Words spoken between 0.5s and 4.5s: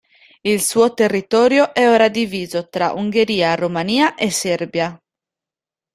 suo territorio è ora diviso tra Ungheria, Romania e